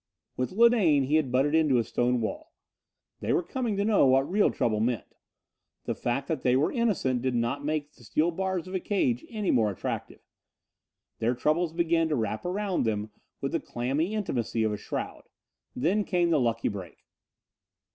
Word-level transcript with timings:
With 0.35 0.51
Linane 0.53 1.03
he 1.03 1.17
had 1.17 1.31
butted 1.31 1.53
into 1.53 1.77
a 1.77 1.83
stone 1.83 2.21
wall. 2.21 2.53
They 3.19 3.33
were 3.33 3.43
coming 3.43 3.77
to 3.77 3.85
know 3.85 4.07
what 4.07 4.27
real 4.27 4.49
trouble 4.49 4.79
meant. 4.79 5.13
The 5.85 5.93
fact 5.93 6.27
that 6.27 6.41
they 6.41 6.55
were 6.55 6.71
innocent 6.71 7.21
did 7.21 7.35
not 7.35 7.63
make 7.63 7.91
the 7.93 8.03
steel 8.03 8.31
bars 8.31 8.67
of 8.67 8.73
a 8.73 8.79
cage 8.79 9.23
any 9.29 9.51
more 9.51 9.69
attractive. 9.69 10.21
Their 11.19 11.35
troubles 11.35 11.71
began 11.71 12.09
to 12.09 12.15
wrap 12.15 12.45
about 12.45 12.83
them 12.83 13.11
with 13.41 13.51
the 13.51 13.59
clammy 13.59 14.15
intimacy 14.15 14.63
of 14.63 14.73
a 14.73 14.75
shroud. 14.77 15.25
Then 15.75 16.03
came 16.03 16.31
the 16.31 16.39
lucky 16.39 16.67
break. 16.69 17.05